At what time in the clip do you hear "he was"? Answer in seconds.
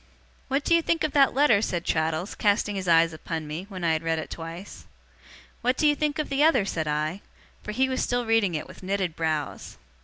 7.71-8.01